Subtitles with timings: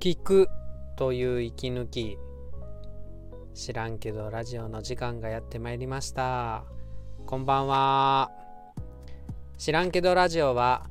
[0.00, 0.48] 聞く
[0.96, 2.16] という息抜き。
[3.52, 6.64] 知らんけどラジオの時間がやってまいりました。
[7.26, 8.30] こんばんは。
[9.58, 10.86] 知らんけどラジオは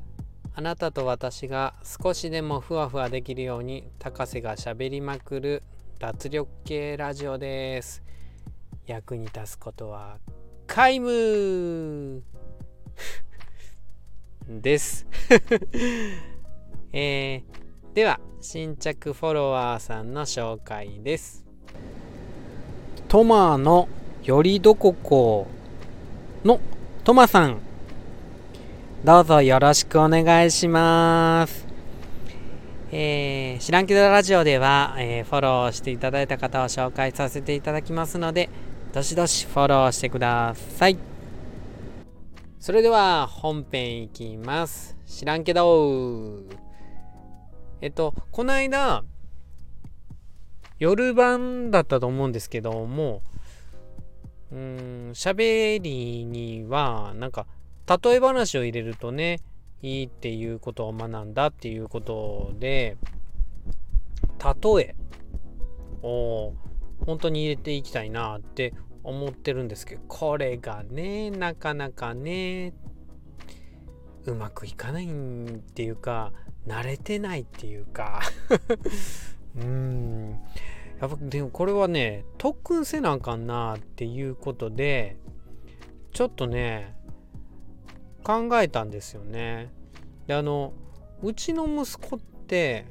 [0.53, 5.63] あなたと私が少しでもふわふわできるように高瀬がしゃべりまくる
[5.97, 8.03] 脱力系ラジオです。
[8.85, 10.19] 役に立つことは
[10.67, 12.21] 皆無。
[14.47, 15.07] です。
[16.93, 17.58] えー、
[17.95, 21.43] では新着フォロワーさんの紹介です。
[23.07, 23.89] トマの
[24.23, 25.47] よりどここ
[26.45, 26.59] の
[27.03, 27.57] トマさん。
[29.03, 31.65] どうぞよろしくお願いします。
[32.91, 38.49] えー、知らんけどラジオでは、えー、フォローしていただいた方を紹介させていただきますので
[38.93, 40.97] どしどしフォローしてください。
[42.59, 44.95] それでは本編いきます。
[45.07, 46.43] 知らんけど
[47.81, 49.03] えっとこの間
[50.79, 53.21] 夜晩だったと思うんですけども
[54.51, 57.45] うん喋りにはなんか
[57.87, 59.39] 例え話を入れるとね
[59.81, 62.97] いいっていうことを学んだっていうことで
[64.39, 64.95] 例え
[66.01, 66.53] を
[67.05, 72.73] 本当に入れていきたいなって思ってるんですけどこれがねなかなかね
[74.25, 75.09] うまくいかないっ
[75.73, 76.31] ていうか
[76.69, 78.21] 慣れてないっていうか
[79.57, 80.39] うん
[81.01, 85.17] やっぱでもこれはね特訓せなあかんなっていうことで
[86.11, 86.95] ちょっとね
[88.23, 89.71] 考えたんですよね。
[90.27, 90.73] であの
[91.23, 92.85] うちの息子って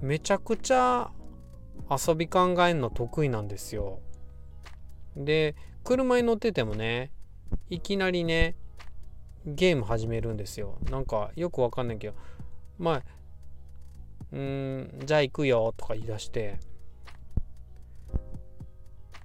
[0.00, 1.10] めちゃくちゃ
[1.90, 4.00] 遊び考えるの得意なんですよ。
[5.16, 7.10] で車に乗っててもね
[7.68, 8.56] いきなりね
[9.44, 10.78] ゲーム始めるんですよ。
[10.90, 12.14] なんかよくわかんないけど
[12.82, 13.02] まあ
[14.32, 16.58] うんじゃあ行くよとか言い出して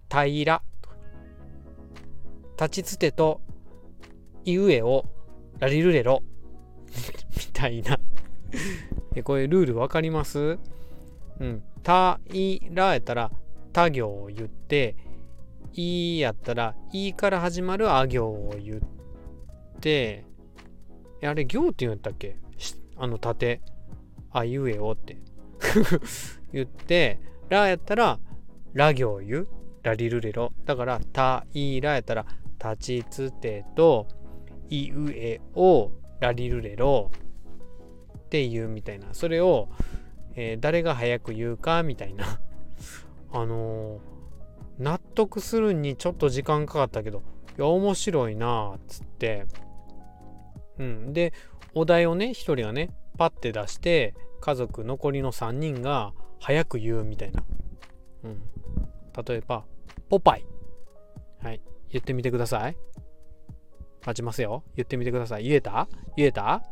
[0.09, 0.61] 平ら
[2.59, 3.41] 立ちつてと
[4.45, 5.05] いうえを
[5.59, 6.21] ラリルレロ
[7.35, 7.99] みたいな。
[9.15, 10.59] えこれルール分かります？
[11.39, 11.63] うん。
[11.83, 13.31] たいらやったら
[13.73, 14.95] 他行を言って、
[15.73, 20.25] いやったらいから始まるあ行を言って、
[21.23, 22.37] あれ行って言うんだっけ？
[22.97, 23.61] あの縦。
[24.31, 25.17] あいうえおって
[26.53, 27.19] 言って、
[27.49, 28.19] らやったら
[28.73, 29.47] ら行を言う。
[29.83, 30.51] ラリルレロ。
[30.65, 32.25] だから、たいらやったら
[32.61, 34.07] 立ちつてと
[34.69, 37.11] いうえをラリルレロ
[38.17, 39.69] っていうみたいなそれを、
[40.35, 42.39] えー、誰が早く言うかみたいな
[43.31, 43.99] あのー、
[44.79, 47.21] 納得するにちょっと時間かかったけど
[47.57, 49.45] いや面白いなっつって
[50.77, 51.33] うんで
[51.77, 57.43] お題をね1人がねパッて出して家族残りの3人が早く言うみたいな、
[58.23, 58.41] うん、
[59.25, 59.65] 例えば
[60.09, 60.45] 「ポパイ」
[61.41, 62.77] はい言ってみてください
[64.05, 64.63] 待ちますよ。
[64.77, 65.43] 言ってみてください。
[65.43, 65.89] 言えた？
[66.15, 66.63] 言えた？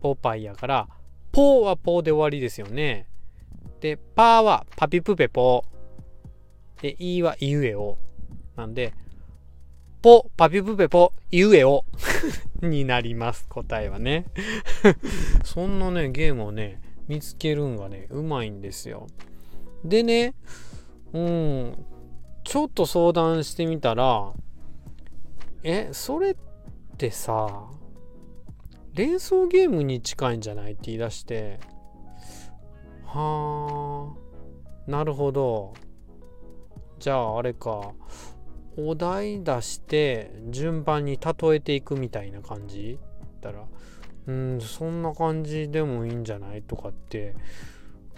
[0.00, 0.88] ポパイやから、
[1.30, 3.06] ポはポで終わりですよね。
[3.80, 5.62] で、パはパピプペポ。
[6.80, 7.98] で、イはイウエオ。
[8.56, 8.94] なんで、
[10.02, 11.84] ポ、パピプペポ、イウエオ
[12.62, 13.46] になります。
[13.48, 14.26] 答えはね。
[15.44, 19.06] そんなね、ゲームをね、見つけるんがね、うまいんですよ。
[19.84, 20.34] でね、
[21.12, 21.84] うん、
[22.44, 24.32] ちょっと相談してみたら、
[25.62, 26.36] えそれっ
[26.96, 27.66] てさ
[28.94, 30.72] 連想ゲームに近いんじゃない？
[30.72, 31.58] って言い出して
[33.04, 34.14] は
[34.86, 35.74] あなるほど
[36.98, 37.92] じゃああれか
[38.78, 42.98] お題出して順番に例えていくみたいな感じ？
[43.42, 43.64] だったら
[44.26, 46.62] うんそんな感じでもいいんじゃない？
[46.62, 47.34] とかって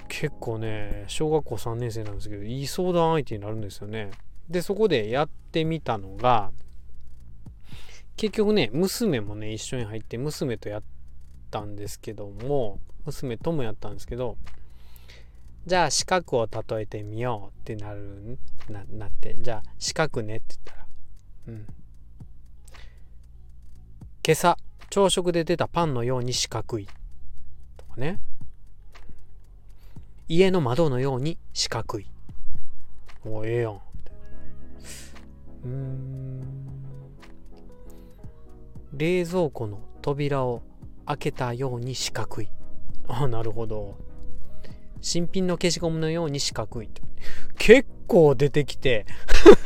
[0.09, 4.10] 結構ね小学校3年生なんですけどいい相談相手になるんですよね。
[4.49, 6.53] でそこでやってみたのが
[8.16, 10.82] 結局ね、娘もね、一緒に入って娘とやっ
[11.50, 14.37] たんですけども、娘ともやったんですけど、
[15.66, 20.86] じゃあ四角を例えてみようってなる、ななって、じゃあ四角ねって言ったら、
[21.48, 21.66] うん。
[24.26, 24.56] 今朝、
[24.88, 26.86] 朝食で出たパンのように四角い。
[27.76, 28.20] とかね。
[30.28, 32.06] 家の窓のように四角い。
[33.24, 33.80] おええやん。
[35.64, 36.42] うん。
[38.92, 40.62] 冷蔵庫の扉を
[41.06, 42.48] 開けたように四角い。
[43.08, 44.09] ああ、なるほど。
[45.00, 47.02] 新品の消しゴムのように四角いと。
[47.58, 49.06] 結構出てきて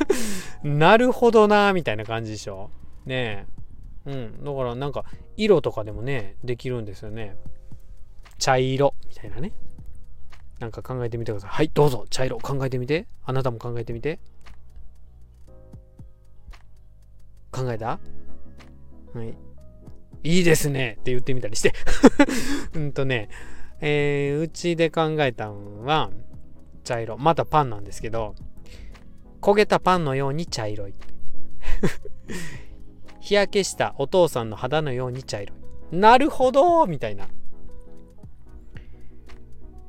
[0.63, 2.71] なるほどな、みたいな感じでしょ？
[3.07, 3.47] ね
[4.07, 4.11] え。
[4.11, 4.45] うん。
[4.45, 5.05] だからなんか、
[5.37, 7.37] 色とかでもね、できるんですよね。
[8.39, 9.53] 茶色、みたいなね。
[10.61, 11.51] なんか考えてみてください。
[11.51, 13.07] はい、どうぞ、茶色、考えてみて。
[13.25, 14.19] あなたも考えてみて。
[17.51, 17.99] 考えた？
[19.15, 19.37] はい。
[20.27, 21.75] いいですねって言ってみたりして
[22.75, 23.29] うんとね、
[23.81, 26.11] えー、うちで考えたんは、
[26.85, 27.17] 茶色。
[27.19, 28.35] またパンなんですけど、
[29.41, 30.95] 焦げたパンのように茶色い。
[33.21, 35.97] 日焼けしたお父さんの肌のように茶色い。
[35.97, 37.29] なるほどみたいな。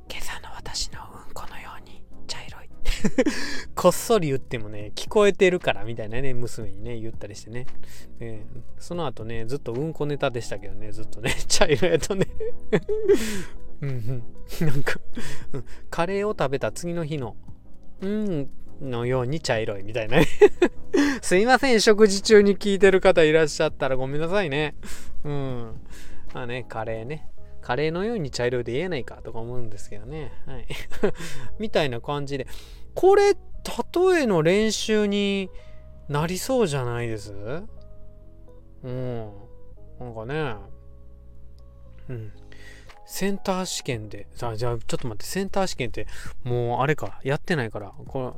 [0.09, 2.69] 今朝の私のうんこのように茶色い。
[3.75, 7.65] こっそり言ってもね、聞こえてるからみたいなね、娘にね、言ったりしてね。
[8.19, 12.27] えー、その後ね、ずっとうんこネタでしたけどね、ずっとね、 茶色やとね
[13.81, 14.24] うんうん。
[14.68, 15.00] なんか
[15.89, 17.36] カレーを食べた次の日の、
[18.01, 18.50] うん、
[18.81, 20.18] のように茶色いみたいな
[21.22, 24.75] すいません、食事中に聞いてる方いらっしゃったらごめんなさいね。
[25.24, 25.81] うん。
[26.33, 27.30] まあね、カレーね。
[27.62, 30.31] カレーのように茶色いで言えないかとか思うんですけどね。
[30.45, 30.68] はい。
[31.57, 32.48] みたいな感じで。
[32.94, 35.50] これ、例えの練習に
[36.07, 37.33] なりそうじゃないです？
[38.83, 39.31] うん。
[40.00, 40.56] なんかね。
[42.10, 42.31] うん。
[43.05, 46.07] センター試験で、さあ、じゃあ、ちょっと待って、センター試験って、
[46.43, 48.35] もう、あれか、やってないから、この、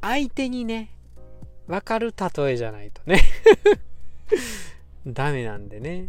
[0.00, 0.94] 相手にね、
[1.68, 3.20] わかる例えじゃないとね
[5.06, 6.08] ダメなんでね。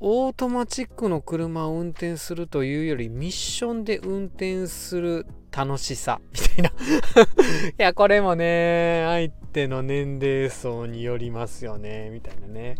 [0.00, 6.68] オートマチックの車を運転するというよりミッションで運転する楽しさみたいな
[7.70, 12.76] いや、これもね、相手の年齢層によりますよね、みたいなね。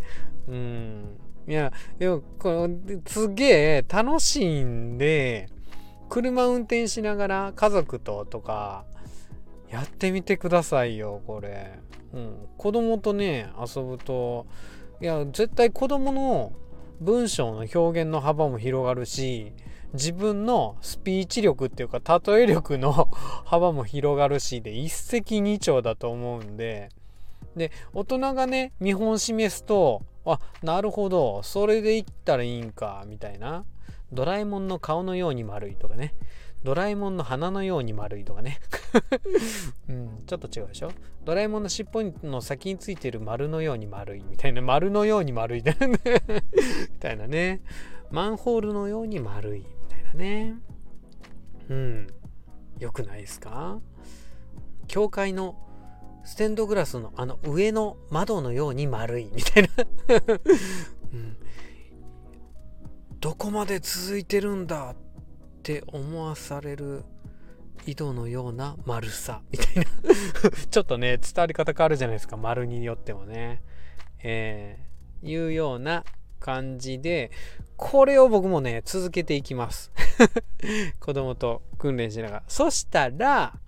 [0.47, 1.17] うん。
[1.47, 2.69] いや、でも、この
[3.05, 3.45] すげ
[3.77, 5.49] え楽しいんで、
[6.09, 8.85] 車運転しながら家族ととか、
[9.69, 11.79] やってみてくださいよ、これ。
[12.13, 12.47] うん。
[12.57, 14.47] 子供とね、遊ぶと、
[15.01, 16.53] いや、絶対子供の
[17.01, 19.53] 文章の表現の幅も広がるし、
[19.93, 22.91] 自分のスピーチ力っていうか、例え力の
[23.45, 26.89] 幅も広がるしで、一石二鳥だと思うんで、
[27.55, 33.65] で、大人がね、見本示すと、あ、なるほど、それで言ったらいいんか、みたいな。
[34.11, 36.13] ドラえもんの顔のように丸いとかね。
[36.63, 38.59] ドラえもんの鼻のように丸いとかね。
[39.87, 40.91] うん、ちょっと違うでしょ
[41.23, 44.61] ドラえもんの尻尾の先についてる丸のように丸いみたいな。
[44.61, 47.61] 丸のように丸い みたいなね。
[48.09, 50.55] マンホールのように丸いみたいなね。
[51.69, 52.07] うん。
[52.79, 53.79] よくないですか？
[54.87, 55.55] 教会の
[56.25, 59.69] ステンドグラスのあの上の窓のように丸いみたいな。
[61.13, 61.37] うん、
[63.19, 64.95] どこまで続いてるんだっ
[65.61, 67.03] て思わされる
[67.85, 69.83] 井戸のような丸さみたいな。
[70.71, 72.37] ちょっとね伝わり方変わるじゃないですか。
[72.37, 73.61] 丸によってもね。
[74.23, 76.03] えー、いうような
[76.39, 77.29] 感じで
[77.77, 79.91] これを僕もね続けていきます。
[80.99, 82.43] 子供と訓練しながら。
[82.47, 83.59] そしたら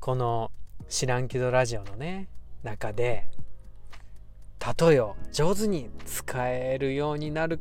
[0.00, 0.50] この
[0.90, 2.28] 知らんけどラジオのね
[2.64, 3.28] 中で
[4.60, 7.60] 例えを上手に使えるようになる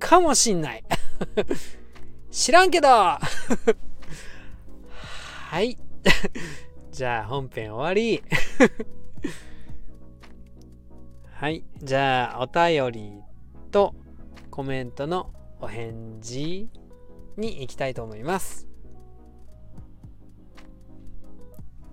[0.00, 0.84] かもしんない。
[2.32, 2.88] 知らんけど。
[2.88, 3.20] は
[5.60, 5.78] い。
[6.90, 8.24] じゃあ本編終わり。
[11.34, 11.64] はい。
[11.78, 13.22] じゃあお便り
[13.70, 13.94] と
[14.50, 16.68] コメントのお返事
[17.36, 18.66] に行きたいと思います。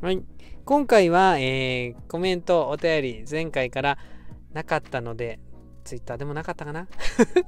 [0.02, 0.24] はい。
[0.70, 3.98] 今回は、えー、コメント、お便り、前回から
[4.54, 5.40] なかったので、
[5.84, 6.88] Twitter でもなかったかな、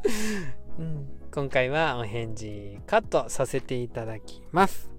[0.80, 4.90] うん、今回はお返事カットさせていただきます。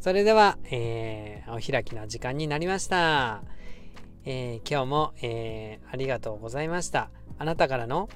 [0.00, 3.42] それでは、えー、お開きの時間になりました。
[4.26, 7.10] えー、今日も、えー、ありがとうございました。
[7.38, 8.10] あなたからの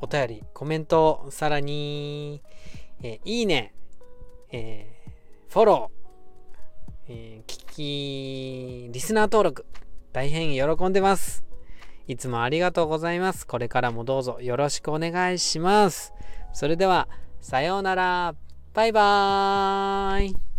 [0.00, 2.40] お便り、コメント、さらに、
[3.02, 3.74] えいいね、
[4.52, 4.86] え
[5.48, 6.01] フォロー、
[7.14, 9.66] えー、聞き、リスナー登録、
[10.12, 11.44] 大変喜んでます。
[12.08, 13.46] いつもありがとうございます。
[13.46, 16.14] これからもどうぞよろしくお願いします。
[16.54, 17.08] それでは、
[17.40, 18.34] さようなら。
[18.72, 20.51] バイバーイ。